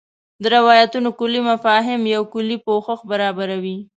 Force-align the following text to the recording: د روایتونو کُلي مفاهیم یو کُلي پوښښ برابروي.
د 0.41 0.43
روایتونو 0.55 1.09
کُلي 1.19 1.41
مفاهیم 1.51 2.01
یو 2.15 2.23
کُلي 2.33 2.57
پوښښ 2.65 2.99
برابروي. 3.11 3.77